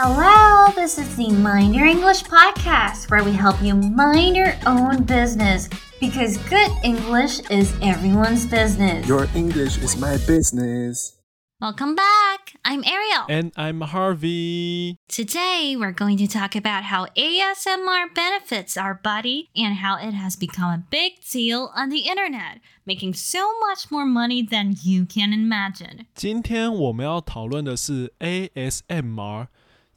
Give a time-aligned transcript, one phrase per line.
[0.00, 5.02] Hello, this is the Mind Your English podcast where we help you mind your own
[5.02, 5.68] business
[6.00, 9.08] because good English is everyone's business.
[9.08, 11.18] Your English is my business.
[11.60, 12.27] Welcome back.
[12.65, 13.25] I'm Ariel.
[13.29, 14.97] And I'm Harvey.
[15.09, 20.35] Today, we're going to talk about how ASMR benefits our body and how it has
[20.35, 25.33] become a big deal on the internet, making so much more money than you can
[25.33, 26.05] imagine.
[26.15, 29.47] 今天我们要讨论的是 ASMR。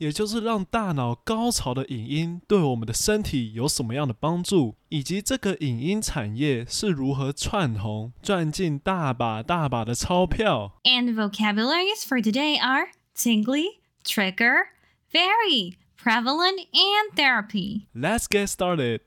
[0.02, 10.72] 也就是让大脑高潮的影音对我们的身体有什么样的帮助，以及这个影音产业是如何窜红，赚进大把大把的钞票。
[10.86, 14.70] And vocabularies for today are tingly, trigger,
[15.14, 17.82] vary, prevalent, and therapy.
[17.94, 19.02] Let's get started.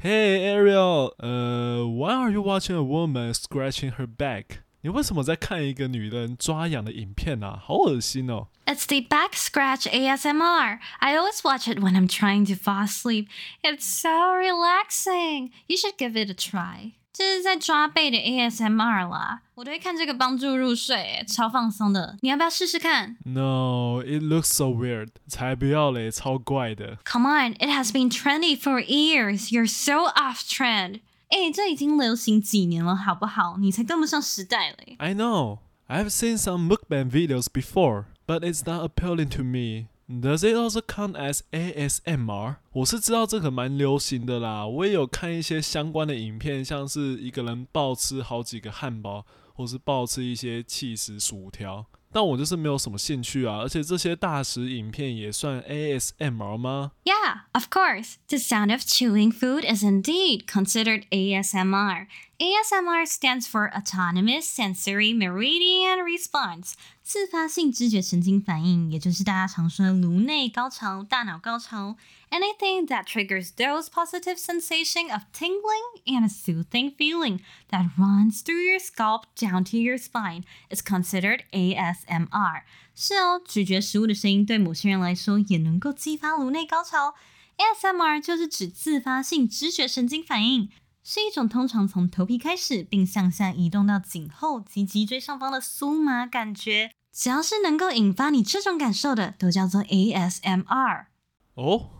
[0.00, 4.62] Hey Ariel, uh, why are you watching a woman scratching her back?
[4.85, 7.59] 你为什么在看一个女人抓痒的影片啊？
[7.63, 8.47] 好恶心哦！
[8.65, 10.79] It's the back scratch ASMR.
[10.99, 13.27] I always watch it when I'm trying to fall asleep.
[13.61, 15.51] It's so relaxing.
[15.67, 16.93] You should give it a try.
[17.13, 22.17] 这是在抓背的 ASMR 啦，我都会看这个帮助入睡，超放松的。
[22.21, 23.17] 你要不要试试看？
[23.25, 25.09] No, it looks so weird.
[25.27, 26.97] 才不要嘞，超怪的。
[27.05, 29.51] Come on, it has been trendy for years.
[29.51, 31.01] You're so off trend.
[31.28, 33.56] 哎，这已经流行几年了，好不好？
[33.58, 34.96] 你才跟不上时代嘞。
[34.98, 35.58] I know.
[35.88, 39.86] I've seen some mukbang videos before, but it's not appealing to me.
[40.08, 42.56] Does it also count as ASMR？
[42.72, 51.86] 我是知道这个蛮流行的啦，我也有看一些相关的影片，像是一个人暴吃好几个汉堡，或是暴吃一些气食薯条。
[52.15, 56.91] 但我就是没有什么兴趣啊，而且这些大食影片也算 ASMR 吗？
[57.05, 58.15] Yeah, of course.
[58.27, 62.07] The sound of chewing food is indeed considered ASMR.
[62.37, 66.73] ASMR stands for Autonomous Sensory Meridian Response，
[67.03, 71.95] 自发性知觉神经反应，也就是大家常说的颅内高潮、大脑高潮。
[72.31, 78.79] Anything that triggers those positive sensation of tingling and a soothing feeling that runs through your
[78.79, 82.01] scalp down to your spine is considered ASMR。
[82.06, 82.62] ASMR
[82.94, 87.14] 是哦，咀嚼食物的声音对某些人来说也能够激发颅内高潮。
[87.58, 90.70] ASMR 就是指自发性知觉神经反应。
[91.02, 96.90] 是一种通常从头皮开始，并向下移动到颈后及脊椎上方的酥麻感觉。
[97.12, 101.06] 只要是能够引发你这种感受的，都叫做 ASMR。
[101.54, 101.90] 哦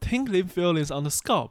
[0.00, 1.50] ，tingling feelings on the scalp。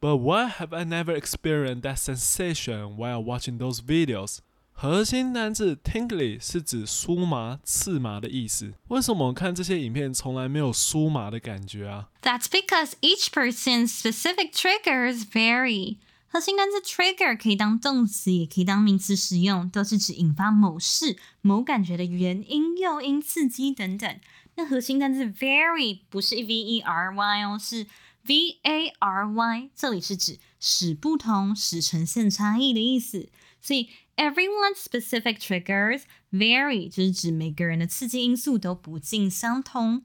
[0.00, 4.40] But why have I never experienced that sensation while watching those videos？
[4.72, 8.74] 核心单字 tingly 是指酥麻、刺麻的意思。
[8.88, 15.98] 为什么我看这些影片从来没有酥麻的感觉啊？That's because each person's specific triggers vary.
[16.26, 24.18] 核心单词 trigger 可以当动词，也可以当名词使用，都是指引发某事、某感觉的原因、诱因、刺激等等。
[24.56, 27.86] 那核心单词 vary 不是 v e r y 哦，是
[28.26, 33.28] v a r y，这里是指使不同、使呈现差异的意思。
[33.60, 40.03] 所以 everyone's specific triggers vary，就是指每个人的刺激因素都不尽相同。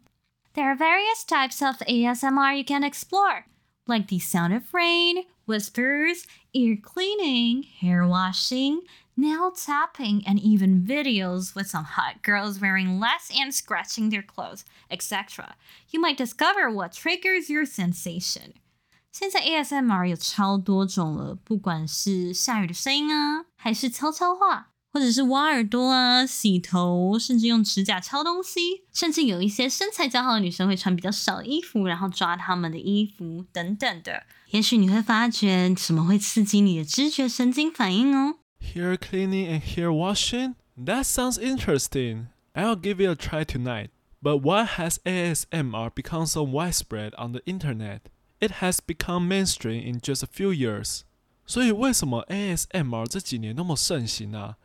[0.55, 3.45] There are various types of ASMR you can explore,
[3.87, 8.83] like the sound of rain, whispers, ear cleaning, hair washing,
[9.17, 14.65] nail tapping, and even videos with some hot girls wearing less and scratching their clothes,
[14.91, 15.56] etc.
[15.91, 18.53] You might discover what triggers your sensation.
[19.11, 34.23] 现在 ASMR 有超多种了，不管是下雨的声音啊， 还是悄悄话，或者是挖耳朵啊、洗头，甚至用指甲敲东西，甚至有一些身材较好的女生会穿比较少衣服，然后抓他们的衣服等等的。
[34.51, 38.35] 也许你会发觉什么会刺激你的知觉神经反应哦。
[38.62, 40.56] Hair cleaning and hair washing?
[40.78, 42.28] That sounds interesting.
[42.53, 43.89] I'll give it a try tonight.
[44.22, 48.09] But why has ASMR become so widespread on the internet?
[48.39, 51.03] It has become mainstream in just a few years。
[51.47, 54.56] 所以为什么 ASMR 这几年那么盛行啊？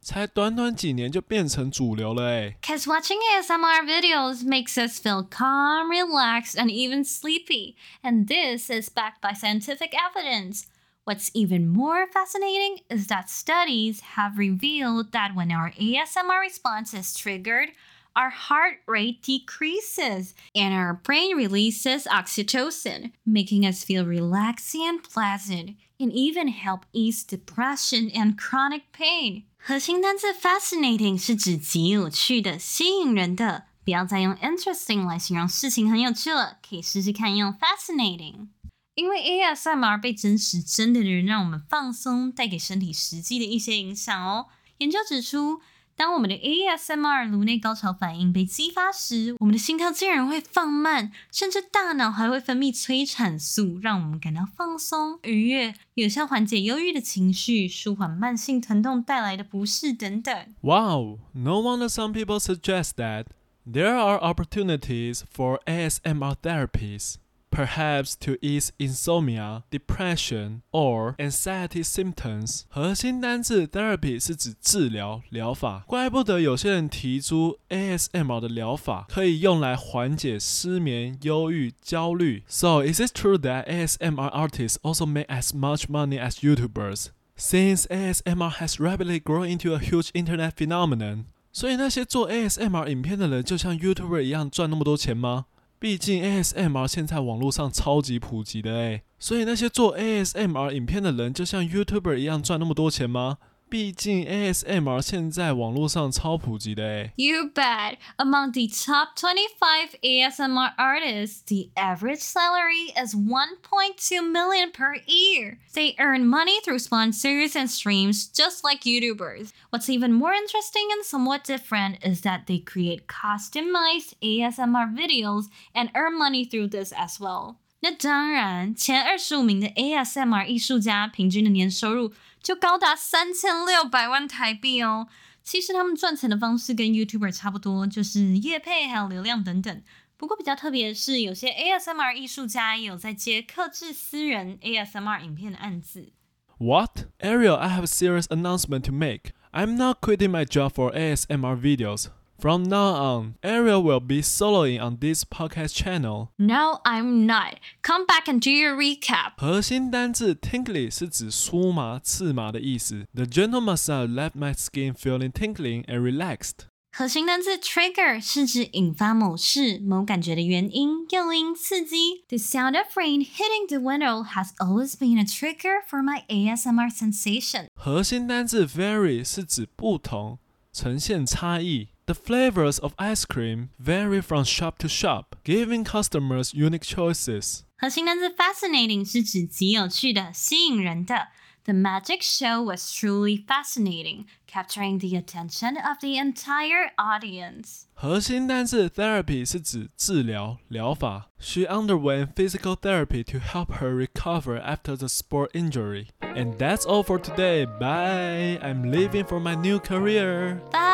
[0.00, 2.56] 才短短几年就变成主流了诶。
[2.62, 9.20] Cause watching ASMR videos makes us feel calm, relaxed, and even sleepy, and this is backed
[9.20, 10.66] by scientific evidence.
[11.04, 17.12] What's even more fascinating is that studies have revealed that when our ASMR response is
[17.16, 17.70] triggered,
[18.14, 25.76] our heart rate decreases and our brain releases oxytocin, making us feel relaxed and pleasant,
[26.00, 29.44] and even help ease depression and chronic pain.
[29.56, 33.64] 核心单词 fascinating 是指极有趣的、吸引人的。
[33.84, 38.48] 不要再用 interesting 来形容事情很有趣了，可以试试看用 fascinating。
[38.94, 44.46] 因为 ASMR 被真实真的人让我们放松，带给身体实际的一些影响哦。
[44.78, 45.60] 研究指出。
[45.95, 60.33] 当我们的 ASMR 颅内高潮反应被激发时，我们的心跳竟然会放慢，甚至大脑还会分泌催产素，让我们感到放松、愉悦，有效缓解忧郁的情绪，舒缓慢性疼痛带来的不适等等。
[60.61, 63.25] Wow, no wonder some people suggest that
[63.65, 67.15] there are opportunities for ASMR therapies.
[67.50, 72.64] Perhaps to ease insomnia, depression, or anxiety symptoms。
[72.68, 82.42] 核心单字 therapy 是指治疗疗法，怪不得有些人提出 ASMR 的疗法可以用来缓解失眠、忧郁、焦虑。
[82.46, 87.06] So is it true that ASMR artists also make as much money as YouTubers?
[87.38, 95.46] Since ASMR has rapidly grown into a huge internet phenomenon，所以那些做 ASMR 影片的人就像 YouTuber 一样赚那么多钱吗？
[95.81, 103.39] 毕竟 ASMR 现在网络上超级普及的诶，所以那些做 ASMR 影片的人就像 YouTuber 一样赚那么多钱吗？
[103.70, 107.12] 毕竟 ASMR 现在网络上超普及的诶。
[107.16, 107.96] You bet.
[108.16, 115.58] Among the top 25 ASMR artists, the average salary is 1.2 million per year.
[115.74, 119.50] They earn money through sponsors and streams just like YouTubers.
[119.70, 125.90] What's even more interesting and somewhat different is that they create customized ASMR videos and
[125.96, 127.56] earn money through this as well.
[127.80, 135.07] 那当然，前二十五名的 ASMR 艺术家平均的年收入 就高达三千六百万台币哦。
[135.43, 139.81] 其实他们赚钱的方式跟 YouTuber 差不多，就是业配还有流量等等。
[140.17, 146.11] 不过比较特别的是，有些 ASMR 艺术家也有在接客制私人 ASMR 影片的案子。
[146.59, 147.05] What?
[147.19, 149.31] Ariel, I have a serious announcement to make.
[149.51, 152.09] I'm not quitting my job for ASMR videos.
[152.40, 156.28] From now on, Ariel will be soloing on this podcast channel.
[156.38, 157.54] No, I'm not.
[157.82, 159.32] Come back and do your recap.
[159.38, 163.06] 核心单字 tingly 是指酥麻、刺麻的意思。
[163.14, 166.66] The gentle massage left my skin feeling tingling and relaxed.
[166.92, 172.24] 核心单字 trigger 是指引发某事、某感觉的原因、诱因、刺激。
[172.28, 177.68] The sound of rain hitting the window has always been a trigger for my ASMR sensation.
[177.74, 180.38] 核心单字 vary 是指不同，
[180.72, 181.88] 呈现差异。
[182.06, 187.62] The flavors of ice cream vary from shop to shop, giving customers unique choices.
[187.76, 191.28] 核心单字 fascinating 是指极有趣的、吸引人的。
[191.64, 197.86] The magic show was truly fascinating, capturing the attention of the entire audience.
[197.92, 201.30] 核心单字 therapy 是指治疗、疗法。
[201.40, 206.10] She underwent physical therapy to help her recover after the sport injury.
[206.20, 207.66] And that's all for today.
[207.66, 208.60] Bye.
[208.62, 210.60] I'm leaving for my new career.
[210.70, 210.89] Bye.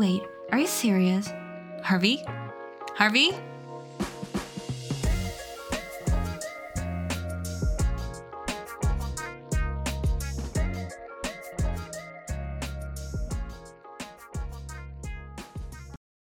[0.00, 1.30] Wait, are you serious?
[1.82, 2.24] Harvey?
[2.96, 3.32] Harvey?